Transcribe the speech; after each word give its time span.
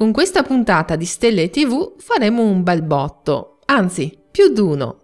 Con 0.00 0.12
questa 0.12 0.42
puntata 0.42 0.96
di 0.96 1.04
Stelle 1.04 1.50
TV 1.50 1.92
faremo 1.98 2.42
un 2.42 2.62
bel 2.62 2.80
botto, 2.80 3.58
anzi, 3.66 4.18
più 4.30 4.48
d'uno. 4.48 5.00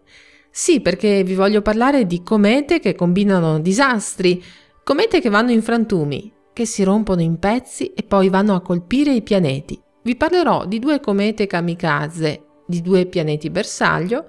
Sì, 0.50 0.80
perché 0.80 1.22
vi 1.22 1.34
voglio 1.34 1.60
parlare 1.60 2.06
di 2.06 2.22
comete 2.22 2.80
che 2.80 2.94
combinano 2.94 3.60
disastri, 3.60 4.42
comete 4.82 5.20
che 5.20 5.28
vanno 5.28 5.50
in 5.50 5.60
frantumi, 5.60 6.32
che 6.54 6.64
si 6.64 6.82
rompono 6.82 7.20
in 7.20 7.38
pezzi 7.38 7.92
e 7.92 8.04
poi 8.04 8.30
vanno 8.30 8.54
a 8.54 8.62
colpire 8.62 9.12
i 9.12 9.20
pianeti. 9.20 9.78
Vi 10.02 10.16
parlerò 10.16 10.64
di 10.64 10.78
due 10.78 10.98
comete 10.98 11.46
kamikaze, 11.46 12.44
di 12.66 12.80
due 12.80 13.04
pianeti 13.04 13.50
bersaglio, 13.50 14.24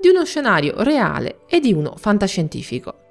di 0.00 0.06
uno 0.10 0.24
scenario 0.24 0.74
reale 0.84 1.40
e 1.48 1.58
di 1.58 1.72
uno 1.72 1.94
fantascientifico. 1.96 3.03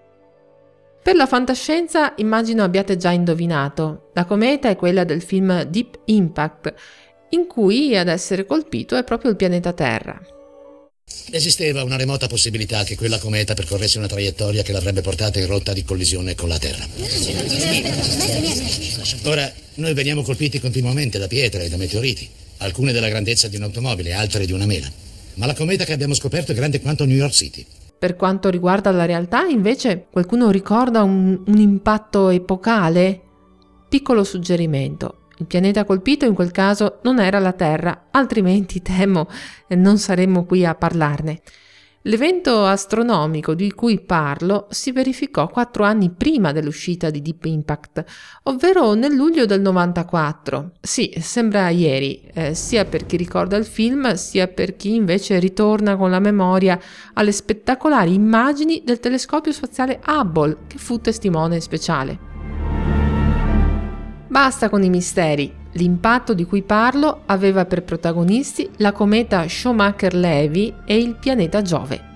Per 1.03 1.15
la 1.15 1.27
fantascienza 1.27 2.13
immagino 2.17 2.63
abbiate 2.63 2.95
già 2.95 3.11
indovinato, 3.11 4.11
la 4.13 4.23
cometa 4.23 4.69
è 4.69 4.77
quella 4.77 5.03
del 5.03 5.21
film 5.21 5.63
Deep 5.63 5.99
Impact, 6.05 6.73
in 7.31 7.45
cui 7.45 7.97
ad 7.97 8.07
essere 8.07 8.45
colpito 8.45 8.95
è 8.95 9.03
proprio 9.03 9.29
il 9.31 9.35
pianeta 9.35 9.73
Terra. 9.73 10.17
Esisteva 11.29 11.83
una 11.83 11.97
remota 11.97 12.27
possibilità 12.27 12.85
che 12.85 12.95
quella 12.95 13.17
cometa 13.17 13.53
percorresse 13.53 13.97
una 13.97 14.07
traiettoria 14.07 14.63
che 14.63 14.71
l'avrebbe 14.71 15.01
portata 15.01 15.39
in 15.39 15.47
rotta 15.47 15.73
di 15.73 15.83
collisione 15.83 16.35
con 16.35 16.47
la 16.47 16.57
Terra. 16.57 16.87
Ora, 19.23 19.51
noi 19.75 19.93
veniamo 19.93 20.21
colpiti 20.21 20.61
continuamente 20.61 21.19
da 21.19 21.27
pietre 21.27 21.65
e 21.65 21.69
da 21.69 21.75
meteoriti, 21.75 22.29
alcune 22.59 22.93
della 22.93 23.09
grandezza 23.09 23.49
di 23.49 23.57
un'automobile, 23.57 24.13
altre 24.13 24.45
di 24.45 24.53
una 24.53 24.65
mela. 24.65 24.89
Ma 25.33 25.47
la 25.47 25.53
cometa 25.53 25.83
che 25.83 25.91
abbiamo 25.91 26.13
scoperto 26.13 26.53
è 26.53 26.55
grande 26.55 26.79
quanto 26.79 27.03
New 27.03 27.17
York 27.17 27.33
City. 27.33 27.65
Per 28.03 28.17
quanto 28.17 28.49
riguarda 28.49 28.91
la 28.91 29.05
realtà, 29.05 29.45
invece, 29.45 30.07
qualcuno 30.11 30.51
ricorda 30.51 31.03
un, 31.03 31.41
un 31.45 31.57
impatto 31.57 32.27
epocale? 32.27 33.21
Piccolo 33.87 34.25
suggerimento. 34.25 35.27
Il 35.37 35.45
pianeta 35.45 35.85
colpito 35.85 36.25
in 36.25 36.33
quel 36.33 36.51
caso 36.51 36.99
non 37.03 37.21
era 37.21 37.39
la 37.39 37.53
Terra, 37.53 38.07
altrimenti 38.11 38.81
temo 38.81 39.29
non 39.77 39.97
saremmo 39.99 40.43
qui 40.43 40.65
a 40.65 40.75
parlarne. 40.75 41.43
L'evento 42.05 42.65
astronomico 42.65 43.53
di 43.53 43.71
cui 43.71 44.01
parlo 44.01 44.67
si 44.69 44.91
verificò 44.91 45.47
quattro 45.47 45.85
anni 45.85 46.09
prima 46.09 46.51
dell'uscita 46.51 47.09
di 47.09 47.21
Deep 47.21 47.45
Impact, 47.45 48.03
ovvero 48.43 48.93
nel 48.93 49.13
luglio 49.13 49.45
del 49.45 49.61
94. 49.61 50.71
Sì, 50.81 51.13
sembra 51.21 51.69
ieri, 51.69 52.29
eh, 52.33 52.55
sia 52.55 52.83
per 52.83 53.05
chi 53.05 53.15
ricorda 53.15 53.55
il 53.55 53.63
film, 53.63 54.15
sia 54.15 54.49
per 54.49 54.75
chi 54.75 54.95
invece 54.95 55.39
ritorna 55.39 55.95
con 55.95 56.09
la 56.09 56.19
memoria 56.19 56.77
alle 57.13 57.31
spettacolari 57.31 58.13
immagini 58.13 58.81
del 58.83 58.99
telescopio 58.99 59.53
spaziale 59.53 60.01
Hubble, 60.05 60.57
che 60.67 60.79
fu 60.79 60.99
testimone 60.99 61.61
speciale. 61.61 62.19
Basta 64.27 64.67
con 64.67 64.83
i 64.83 64.89
misteri. 64.89 65.62
L'impatto 65.73 66.33
di 66.33 66.45
cui 66.45 66.61
parlo 66.61 67.21
aveva 67.25 67.65
per 67.65 67.83
protagonisti 67.83 68.69
la 68.77 68.91
cometa 68.91 69.47
Schumacher-Levy 69.47 70.73
e 70.85 70.97
il 70.97 71.15
pianeta 71.15 71.61
Giove. 71.61 72.11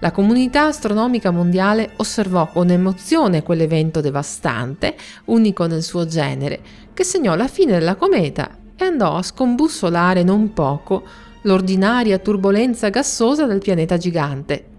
La 0.00 0.10
comunità 0.10 0.66
astronomica 0.66 1.30
mondiale 1.30 1.92
osservò 1.96 2.48
con 2.48 2.70
emozione 2.70 3.42
quell'evento 3.42 4.00
devastante, 4.00 4.96
unico 5.26 5.66
nel 5.66 5.82
suo 5.82 6.06
genere, 6.06 6.60
che 6.92 7.04
segnò 7.04 7.34
la 7.34 7.48
fine 7.48 7.72
della 7.72 7.94
cometa 7.94 8.58
e 8.76 8.84
andò 8.84 9.16
a 9.16 9.22
scombussolare 9.22 10.22
non 10.22 10.52
poco 10.52 11.02
l'ordinaria 11.42 12.18
turbolenza 12.18 12.88
gassosa 12.88 13.46
del 13.46 13.60
pianeta 13.60 13.96
gigante, 13.96 14.71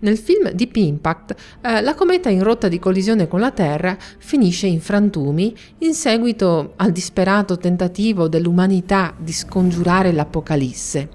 nel 0.00 0.18
film 0.18 0.50
Deep 0.50 0.76
Impact, 0.76 1.34
eh, 1.60 1.80
la 1.80 1.94
cometa 1.94 2.28
in 2.28 2.42
rotta 2.42 2.68
di 2.68 2.78
collisione 2.78 3.28
con 3.28 3.40
la 3.40 3.50
Terra 3.50 3.96
finisce 4.18 4.66
in 4.66 4.80
frantumi 4.80 5.56
in 5.78 5.94
seguito 5.94 6.74
al 6.76 6.92
disperato 6.92 7.56
tentativo 7.56 8.28
dell'umanità 8.28 9.14
di 9.16 9.32
scongiurare 9.32 10.12
l'Apocalisse. 10.12 11.08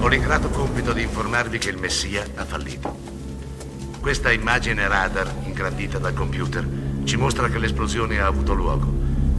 Ho 0.00 0.08
l'ingrato 0.08 0.48
compito 0.48 0.92
di 0.92 1.02
informarvi 1.02 1.58
che 1.58 1.68
il 1.68 1.76
Messia 1.76 2.24
ha 2.34 2.44
fallito. 2.44 2.96
Questa 4.00 4.32
immagine 4.32 4.88
radar, 4.88 5.30
ingrandita 5.44 5.98
dal 5.98 6.14
computer, 6.14 6.66
ci 7.04 7.16
mostra 7.16 7.48
che 7.48 7.58
l'esplosione 7.58 8.18
ha 8.18 8.26
avuto 8.26 8.54
luogo, 8.54 8.90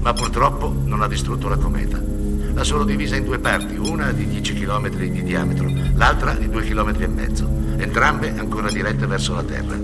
ma 0.02 0.14
purtroppo 0.14 0.72
non 0.86 1.02
ha 1.02 1.08
distrutto 1.08 1.48
la 1.48 1.58
cometa. 1.58 2.11
L'ha 2.54 2.64
solo 2.64 2.84
divisa 2.84 3.16
in 3.16 3.24
due 3.24 3.40
parti, 3.40 3.76
una 3.76 4.12
di 4.12 4.28
10 4.28 4.54
km 4.54 4.90
di 4.90 5.24
diametro, 5.24 5.72
l'altra 5.96 6.34
di 6.34 6.50
2 6.50 6.64
km 6.64 7.02
e 7.02 7.08
mezzo 7.08 7.50
entrambe 7.78 8.34
ancora 8.38 8.70
dirette 8.70 9.06
verso 9.08 9.34
la 9.34 9.44
Terra. 9.44 9.76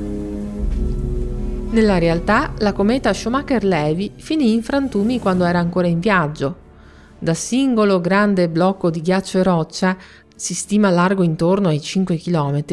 Nella 1.69 1.97
realtà, 1.97 2.53
la 2.59 2.73
cometa 2.73 3.13
Schumacher-Levy 3.13 4.13
finì 4.17 4.53
in 4.53 4.63
frantumi 4.63 5.19
quando 5.19 5.45
era 5.45 5.59
ancora 5.59 5.87
in 5.87 5.99
viaggio. 5.99 6.65
Da 7.19 7.33
singolo 7.33 7.99
grande 7.99 8.47
blocco 8.47 8.89
di 8.89 9.01
ghiaccio 9.01 9.39
e 9.39 9.43
roccia, 9.43 9.97
si 10.35 10.53
stima 10.53 10.89
largo 10.89 11.23
intorno 11.23 11.69
ai 11.69 11.81
5 11.81 12.17
km, 12.17 12.63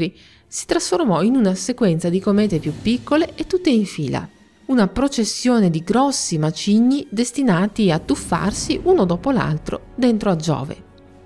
si 0.46 0.66
trasformò 0.66 1.22
in 1.22 1.34
una 1.34 1.54
sequenza 1.54 2.08
di 2.08 2.20
comete 2.20 2.58
più 2.58 2.72
piccole 2.80 3.32
e 3.34 3.46
tutte 3.46 3.70
in 3.70 3.86
fila. 3.86 4.28
Una 4.66 4.88
processione 4.88 5.68
di 5.68 5.80
grossi 5.80 6.38
macigni 6.38 7.06
destinati 7.10 7.90
a 7.90 7.98
tuffarsi 7.98 8.80
uno 8.84 9.04
dopo 9.04 9.30
l'altro 9.30 9.88
dentro 9.94 10.30
a 10.30 10.36
Giove. 10.36 10.76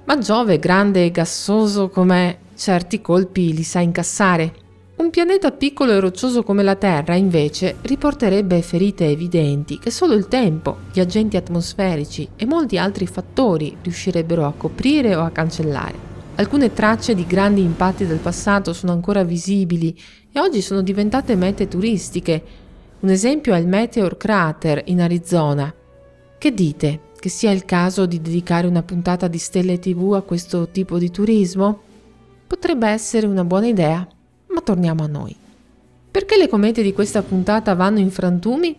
Ma 0.07 0.19
Giove, 0.19 0.59
grande 0.59 1.05
e 1.05 1.13
gassoso 1.13 1.89
com'è, 1.89 2.37
certi 2.57 3.01
colpi 3.01 3.55
li 3.55 3.63
sa 3.63 3.79
incassare. 3.79 4.53
Un 4.97 5.11
pianeta 5.11 5.53
piccolo 5.53 5.93
e 5.93 6.01
roccioso 6.01 6.43
come 6.43 6.65
la 6.65 6.75
Terra, 6.75 7.15
invece, 7.15 7.77
riporterebbe 7.83 8.61
ferite 8.61 9.07
evidenti 9.07 9.79
che 9.79 9.93
solo 9.93 10.15
il 10.15 10.27
tempo, 10.27 10.79
gli 10.93 10.99
agenti 10.99 11.37
atmosferici 11.37 12.29
e 12.35 12.45
molti 12.45 12.77
altri 12.77 13.07
fattori 13.07 13.77
riuscirebbero 13.81 14.47
a 14.47 14.55
coprire 14.57 15.15
o 15.15 15.23
a 15.23 15.31
cancellare. 15.31 16.07
Alcune 16.35 16.73
tracce 16.73 17.15
di 17.15 17.25
grandi 17.25 17.63
impatti 17.63 18.05
del 18.05 18.19
passato 18.19 18.73
sono 18.73 18.91
ancora 18.91 19.23
visibili 19.23 19.97
e 20.33 20.41
oggi 20.41 20.61
sono 20.61 20.83
diventate 20.83 21.37
mete 21.37 21.69
turistiche. 21.69 22.67
Un 23.01 23.11
esempio 23.11 23.55
è 23.55 23.59
il 23.59 23.69
Meteor 23.69 24.17
Crater 24.17 24.83
in 24.87 25.01
Arizona. 25.01 25.73
Che 26.37 26.53
dite? 26.53 27.01
Che 27.17 27.29
sia 27.29 27.53
il 27.53 27.65
caso 27.65 28.07
di 28.07 28.21
dedicare 28.21 28.67
una 28.67 28.83
puntata 28.83 29.29
di 29.29 29.39
Stelle 29.39 29.79
TV 29.79 30.15
a 30.15 30.23
questo 30.23 30.69
tipo 30.71 30.99
di 30.99 31.09
turismo? 31.09 31.81
Potrebbe 32.45 32.89
essere 32.89 33.29
una 33.29 33.45
buona 33.45 33.69
idea, 33.69 34.05
ma 34.49 34.61
torniamo 34.63 35.05
a 35.05 35.07
noi. 35.07 35.37
Perché 36.11 36.37
le 36.37 36.49
comete 36.49 36.83
di 36.83 36.93
questa 36.93 37.23
puntata 37.23 37.77
vanno 37.77 38.01
in 38.01 38.11
frantumi? 38.11 38.75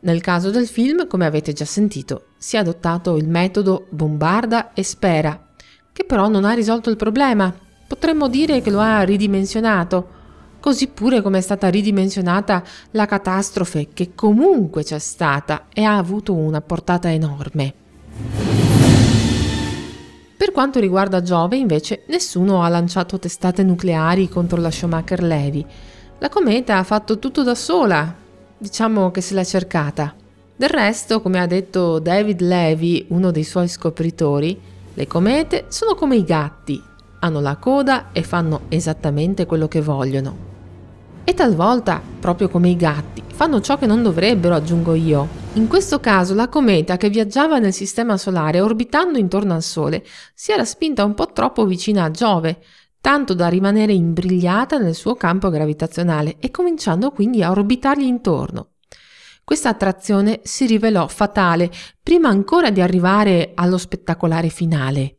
Nel 0.00 0.20
caso 0.20 0.50
del 0.50 0.66
film, 0.66 1.06
come 1.06 1.24
avete 1.24 1.54
già 1.54 1.64
sentito, 1.64 2.26
si 2.36 2.56
è 2.56 2.58
adottato 2.58 3.16
il 3.16 3.26
metodo 3.26 3.86
bombarda 3.88 4.74
e 4.74 4.82
spera, 4.82 5.54
che 5.94 6.04
però 6.04 6.28
non 6.28 6.44
ha 6.44 6.52
risolto 6.52 6.90
il 6.90 6.96
problema. 6.96 7.54
Potremmo 7.86 8.28
dire 8.28 8.60
che 8.60 8.70
lo 8.70 8.80
ha 8.80 9.00
ridimensionato, 9.00 10.15
così 10.66 10.88
pure 10.88 11.22
come 11.22 11.38
è 11.38 11.42
stata 11.42 11.68
ridimensionata 11.68 12.60
la 12.90 13.06
catastrofe 13.06 13.86
che 13.94 14.16
comunque 14.16 14.82
c'è 14.82 14.98
stata 14.98 15.66
e 15.72 15.84
ha 15.84 15.96
avuto 15.96 16.34
una 16.34 16.60
portata 16.60 17.08
enorme. 17.08 17.72
Per 20.36 20.50
quanto 20.50 20.80
riguarda 20.80 21.22
Giove, 21.22 21.56
invece, 21.56 22.02
nessuno 22.08 22.64
ha 22.64 22.68
lanciato 22.68 23.16
testate 23.16 23.62
nucleari 23.62 24.28
contro 24.28 24.60
la 24.60 24.72
Schumacher 24.72 25.22
Levy. 25.22 25.64
La 26.18 26.28
cometa 26.28 26.78
ha 26.78 26.82
fatto 26.82 27.20
tutto 27.20 27.44
da 27.44 27.54
sola, 27.54 28.12
diciamo 28.58 29.12
che 29.12 29.20
se 29.20 29.34
l'è 29.34 29.44
cercata. 29.44 30.16
Del 30.56 30.68
resto, 30.68 31.22
come 31.22 31.38
ha 31.38 31.46
detto 31.46 32.00
David 32.00 32.40
Levy, 32.40 33.06
uno 33.10 33.30
dei 33.30 33.44
suoi 33.44 33.68
scopritori, 33.68 34.60
le 34.94 35.06
comete 35.06 35.66
sono 35.68 35.94
come 35.94 36.16
i 36.16 36.24
gatti, 36.24 36.82
hanno 37.20 37.38
la 37.38 37.54
coda 37.54 38.10
e 38.10 38.24
fanno 38.24 38.62
esattamente 38.68 39.46
quello 39.46 39.68
che 39.68 39.80
vogliono. 39.80 40.54
E 41.28 41.34
talvolta, 41.34 42.00
proprio 42.20 42.48
come 42.48 42.68
i 42.68 42.76
gatti, 42.76 43.20
fanno 43.26 43.60
ciò 43.60 43.76
che 43.76 43.86
non 43.86 44.00
dovrebbero, 44.00 44.54
aggiungo 44.54 44.94
io. 44.94 45.26
In 45.54 45.66
questo 45.66 45.98
caso 45.98 46.34
la 46.34 46.48
cometa 46.48 46.96
che 46.96 47.10
viaggiava 47.10 47.58
nel 47.58 47.72
sistema 47.72 48.16
solare 48.16 48.60
orbitando 48.60 49.18
intorno 49.18 49.52
al 49.52 49.64
Sole 49.64 50.04
si 50.34 50.52
era 50.52 50.64
spinta 50.64 51.02
un 51.02 51.14
po' 51.14 51.32
troppo 51.32 51.66
vicina 51.66 52.04
a 52.04 52.12
Giove, 52.12 52.62
tanto 53.00 53.34
da 53.34 53.48
rimanere 53.48 53.92
imbrigliata 53.92 54.78
nel 54.78 54.94
suo 54.94 55.16
campo 55.16 55.50
gravitazionale 55.50 56.36
e 56.38 56.52
cominciando 56.52 57.10
quindi 57.10 57.42
a 57.42 57.50
orbitargli 57.50 58.04
intorno. 58.04 58.74
Questa 59.42 59.68
attrazione 59.68 60.42
si 60.44 60.64
rivelò 60.64 61.08
fatale 61.08 61.72
prima 62.00 62.28
ancora 62.28 62.70
di 62.70 62.80
arrivare 62.80 63.50
allo 63.56 63.78
spettacolare 63.78 64.48
finale. 64.48 65.16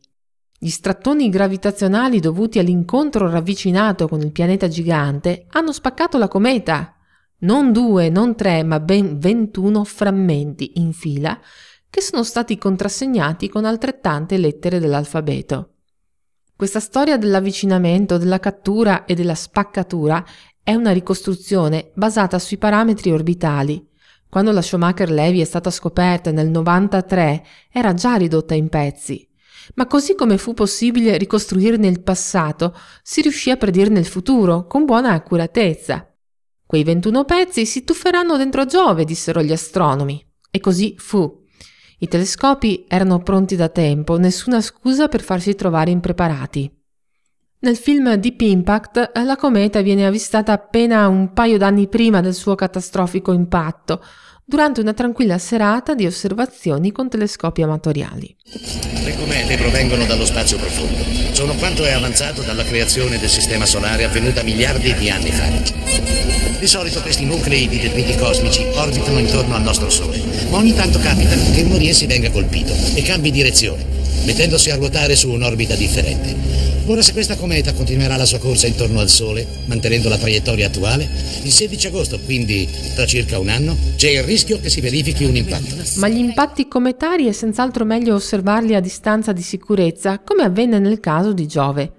Gli 0.60 0.70
strattoni 0.70 1.28
gravitazionali 1.28 2.18
dovuti 2.18 2.58
all'incontro 2.58 3.30
ravvicinato 3.30 4.08
con 4.08 4.20
il 4.20 4.32
pianeta 4.32 4.66
gigante 4.66 5.46
hanno 5.50 5.72
spaccato 5.72 6.18
la 6.18 6.26
cometa. 6.26 6.96
Non 7.40 7.70
due, 7.70 8.08
non 8.08 8.34
tre, 8.34 8.64
ma 8.64 8.80
ben 8.80 9.20
21 9.20 9.84
frammenti 9.84 10.72
in 10.80 10.92
fila 10.92 11.38
che 11.88 12.00
sono 12.00 12.24
stati 12.24 12.58
contrassegnati 12.58 13.48
con 13.48 13.64
altrettante 13.64 14.36
lettere 14.36 14.80
dell'alfabeto. 14.80 15.74
Questa 16.56 16.80
storia 16.80 17.16
dell'avvicinamento, 17.16 18.18
della 18.18 18.40
cattura 18.40 19.04
e 19.04 19.14
della 19.14 19.36
spaccatura 19.36 20.24
è 20.60 20.74
una 20.74 20.90
ricostruzione 20.90 21.92
basata 21.94 22.40
sui 22.40 22.58
parametri 22.58 23.12
orbitali. 23.12 23.88
Quando 24.28 24.50
la 24.50 24.60
Schumacher 24.60 25.08
Levy 25.08 25.38
è 25.38 25.44
stata 25.44 25.70
scoperta 25.70 26.32
nel 26.32 26.48
93 26.48 27.44
era 27.70 27.94
già 27.94 28.16
ridotta 28.16 28.54
in 28.54 28.68
pezzi. 28.68 29.27
Ma 29.74 29.86
così 29.86 30.14
come 30.14 30.38
fu 30.38 30.54
possibile 30.54 31.16
ricostruirne 31.16 31.86
il 31.86 32.02
passato, 32.02 32.76
si 33.02 33.20
riuscì 33.20 33.50
a 33.50 33.56
predirne 33.56 33.98
il 33.98 34.06
futuro 34.06 34.66
con 34.66 34.84
buona 34.84 35.12
accuratezza. 35.12 36.12
Quei 36.66 36.84
21 36.84 37.24
pezzi 37.24 37.64
si 37.64 37.84
tufferanno 37.84 38.36
dentro 38.36 38.66
Giove, 38.66 39.04
dissero 39.04 39.42
gli 39.42 39.52
astronomi. 39.52 40.24
E 40.50 40.60
così 40.60 40.94
fu. 40.98 41.44
I 42.00 42.08
telescopi 42.08 42.84
erano 42.88 43.18
pronti 43.20 43.56
da 43.56 43.68
tempo, 43.68 44.18
nessuna 44.18 44.60
scusa 44.60 45.08
per 45.08 45.22
farsi 45.22 45.54
trovare 45.54 45.90
impreparati. 45.90 46.70
Nel 47.60 47.76
film 47.76 48.14
Deep 48.14 48.40
Impact 48.42 49.12
la 49.24 49.34
cometa 49.34 49.80
viene 49.80 50.06
avvistata 50.06 50.52
appena 50.52 51.08
un 51.08 51.32
paio 51.32 51.58
d'anni 51.58 51.88
prima 51.88 52.20
del 52.20 52.34
suo 52.34 52.54
catastrofico 52.54 53.32
impatto, 53.32 54.00
durante 54.48 54.80
una 54.80 54.94
tranquilla 54.94 55.36
serata 55.36 55.94
di 55.94 56.06
osservazioni 56.06 56.90
con 56.90 57.10
telescopi 57.10 57.60
amatoriali. 57.60 58.34
Le 59.04 59.14
comete 59.14 59.58
provengono 59.58 60.06
dallo 60.06 60.24
spazio 60.24 60.56
profondo. 60.56 61.04
Sono 61.32 61.54
quanto 61.56 61.84
è 61.84 61.92
avanzato 61.92 62.40
dalla 62.40 62.64
creazione 62.64 63.18
del 63.18 63.28
Sistema 63.28 63.66
Solare 63.66 64.04
avvenuta 64.04 64.42
miliardi 64.42 64.94
di 64.94 65.10
anni 65.10 65.30
fa. 65.32 65.44
Di 66.58 66.66
solito 66.66 67.02
questi 67.02 67.26
nuclei 67.26 67.68
di 67.68 67.78
detriti 67.78 68.16
cosmici 68.16 68.64
orbitano 68.72 69.18
intorno 69.18 69.54
al 69.54 69.62
nostro 69.62 69.90
Sole, 69.90 70.18
ma 70.48 70.56
ogni 70.56 70.74
tanto 70.74 70.98
capita 70.98 71.36
che 71.52 71.60
uno 71.60 71.76
di 71.76 71.90
essi 71.90 72.06
venga 72.06 72.30
colpito 72.30 72.72
e 72.94 73.02
cambi 73.02 73.30
direzione, 73.30 73.84
mettendosi 74.24 74.70
a 74.70 74.76
ruotare 74.76 75.14
su 75.14 75.30
un'orbita 75.30 75.74
differente. 75.74 76.47
Ora 76.90 77.02
se 77.02 77.12
questa 77.12 77.36
cometa 77.36 77.74
continuerà 77.74 78.16
la 78.16 78.24
sua 78.24 78.38
corsa 78.38 78.66
intorno 78.66 79.00
al 79.00 79.10
Sole, 79.10 79.46
mantenendo 79.66 80.08
la 80.08 80.16
traiettoria 80.16 80.68
attuale, 80.68 81.06
il 81.42 81.52
16 81.52 81.88
agosto, 81.88 82.18
quindi 82.18 82.66
tra 82.94 83.04
circa 83.04 83.38
un 83.38 83.50
anno, 83.50 83.76
c'è 83.96 84.08
il 84.08 84.22
rischio 84.22 84.58
che 84.58 84.70
si 84.70 84.80
verifichi 84.80 85.24
un 85.24 85.36
impatto. 85.36 85.74
Ma 85.96 86.08
gli 86.08 86.16
impatti 86.16 86.66
cometari 86.66 87.26
è 87.26 87.32
senz'altro 87.32 87.84
meglio 87.84 88.14
osservarli 88.14 88.74
a 88.74 88.80
distanza 88.80 89.32
di 89.34 89.42
sicurezza, 89.42 90.20
come 90.20 90.44
avvenne 90.44 90.78
nel 90.78 90.98
caso 90.98 91.34
di 91.34 91.46
Giove. 91.46 91.92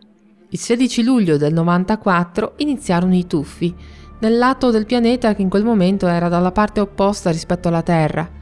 Il 0.50 0.60
16 0.60 1.04
luglio 1.04 1.38
del 1.38 1.54
94 1.54 2.54
iniziarono 2.58 3.16
i 3.16 3.28
tuffi, 3.28 3.72
nel 4.22 4.40
lato 4.40 4.72
del 4.72 4.88
pianeta 4.88 5.36
che 5.36 5.44
in 5.44 5.50
quel 5.50 5.64
momento 5.64 6.08
era 6.08 6.30
dalla 6.30 6.52
parte 6.52 6.80
opposta 6.80 7.30
rispetto 7.30 7.68
alla 7.68 7.84
Terra. 7.84 8.39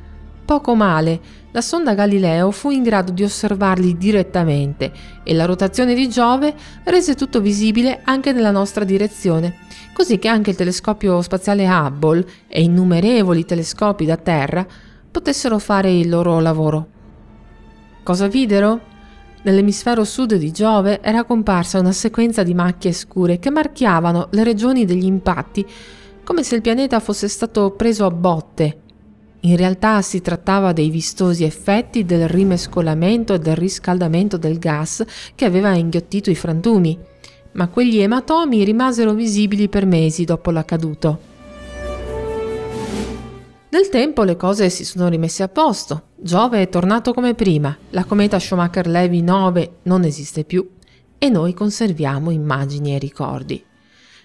Poco 0.48 0.76
male, 0.76 1.20
la 1.52 1.60
sonda 1.60 1.94
Galileo 1.94 2.52
fu 2.52 2.70
in 2.70 2.82
grado 2.82 3.12
di 3.12 3.22
osservarli 3.22 3.98
direttamente 3.98 4.94
e 5.22 5.34
la 5.34 5.44
rotazione 5.44 5.94
di 5.94 6.08
Giove 6.08 6.56
rese 6.86 7.16
tutto 7.16 7.42
visibile 7.42 8.00
anche 8.06 8.32
nella 8.32 8.52
nostra 8.52 8.86
direzione, 8.86 9.58
così 9.92 10.18
che 10.20 10.30
anche 10.30 10.52
il 10.52 10.56
telescopio 10.56 11.22
spaziale 11.22 11.68
Hubble 11.68 12.26
e 12.48 12.62
innumerevoli 12.62 13.44
telescopi 13.44 14.06
da 14.06 14.16
Terra 14.16 14.66
potessero 15.12 15.60
fare 15.60 15.92
il 15.92 16.08
loro 16.08 16.40
lavoro. 16.40 16.88
Cosa 18.04 18.28
videro? 18.28 18.80
Nell'emisfero 19.42 20.06
sud 20.06 20.36
di 20.36 20.54
Giove 20.54 21.02
era 21.02 21.26
comparsa 21.26 21.82
una 21.82 21.92
sequenza 21.92 22.44
di 22.44 22.54
macchie 22.54 22.94
scure 22.94 23.38
che 23.38 23.50
marchiavano 23.50 24.30
le 24.32 24.46
regioni 24.46 24.86
degli 24.86 25.08
impatti, 25.08 25.66
come 26.24 26.44
se 26.44 26.56
il 26.56 26.62
pianeta 26.62 27.02
fosse 27.02 27.28
stato 27.28 27.72
preso 27.72 28.06
a 28.06 28.12
botte 28.12 28.84
in 29.42 29.56
realtà 29.56 30.02
si 30.02 30.22
trattava 30.22 30.74
dei 30.74 30.90
vistosi 30.90 31.44
effetti 31.44 32.06
del 32.06 32.28
rimescolamento 32.28 33.34
e 33.34 33.40
del 33.40 33.56
riscaldamento 33.56 34.38
del 34.38 34.58
gas 34.58 35.04
che 35.36 35.46
aveva 35.46 35.76
inghiottito 35.76 36.30
i 36.30 36.36
frantumi, 36.36 36.98
ma 37.54 37.68
quegli 37.68 38.00
ematomi 38.00 38.64
rimasero 38.64 39.14
visibili 39.14 39.70
per 39.70 39.86
mesi 39.86 40.26
dopo 40.26 40.52
l'accaduto. 40.52 41.36
Nel 43.70 43.90
tempo 43.90 44.24
le 44.24 44.36
cose 44.38 44.70
si 44.70 44.84
sono 44.84 45.08
rimesse 45.08 45.44
a 45.44 45.50
posto. 45.50 46.04
Giove 46.16 46.62
è 46.62 46.70
tornato 46.70 47.14
come 47.14 47.36
prima, 47.36 47.78
la 47.92 48.06
cometa 48.06 48.40
Schumacher-Levy 48.40 49.22
9 49.22 49.72
non 49.84 50.04
esiste 50.04 50.46
più 50.46 50.68
e 51.20 51.30
noi 51.30 51.54
conserviamo 51.54 52.32
immagini 52.32 52.96
e 52.96 52.98
ricordi. 52.98 53.64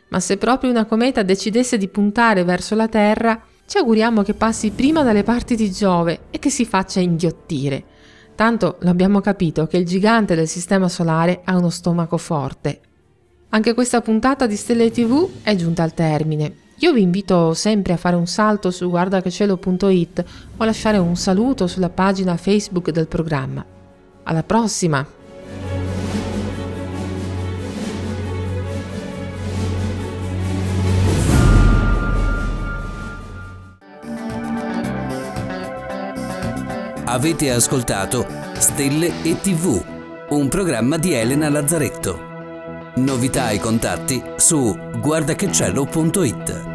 Ma 0.09 0.21
se 0.21 0.37
proprio 0.37 0.71
una 0.71 0.85
cometa 0.85 1.23
decidesse 1.23 1.77
di 1.77 1.89
puntare 1.89 2.45
verso 2.45 2.75
la 2.75 2.89
Terra, 2.89 3.43
ci 3.67 3.79
auguriamo 3.79 4.23
che 4.23 4.35
passi 4.35 4.71
prima 4.71 5.03
dalle 5.03 5.23
parti 5.23 5.57
di 5.57 5.71
Giove 5.71 6.23
e 6.31 6.39
che 6.39 6.51
si 6.51 6.65
faccia 6.65 7.01
inghiottire. 7.01 7.85
Tanto 8.35 8.77
l'abbiamo 8.81 9.21
capito 9.21 9.67
che 9.67 9.77
il 9.77 9.87
gigante 9.87 10.35
del 10.35 10.49
Sistema 10.49 10.89
Solare 10.89 11.43
ha 11.45 11.57
uno 11.57 11.71
stomaco 11.71 12.17
forte. 12.17 12.81
Anche 13.51 13.75
questa 13.75 14.01
puntata 14.01 14.47
di 14.47 14.57
Stelle 14.57 14.91
TV 14.91 15.43
è 15.43 15.55
giunta 15.55 15.83
al 15.83 15.95
termine. 15.95 16.57
Io 16.77 16.93
vi 16.93 17.03
invito 17.03 17.55
sempre 17.55 17.93
a 17.93 17.97
fare 17.97 18.17
un 18.17 18.27
salto 18.27 18.71
su 18.71 18.89
guardachecielo.it 18.89 20.25
o 20.57 20.65
lasciare 20.65 20.99
un 20.99 21.17
saluto 21.17 21.67
sulla 21.67 21.91
pagina 21.91 22.37
Facebook 22.37 22.91
del 22.91 23.07
programma. 23.07 23.65
Alla 24.25 24.43
prossima! 24.43 25.22
Avete 37.13 37.51
ascoltato 37.51 38.27
Stelle 38.55 39.23
e 39.23 39.39
TV, 39.39 39.85
un 40.31 40.49
programma 40.49 40.97
di 40.97 41.13
Elena 41.13 41.51
Lazzaretto. 41.51 42.19
Novità 42.97 43.51
e 43.51 43.59
contatti 43.59 44.23
su 44.37 44.75
guardachecielo.it. 44.99 46.72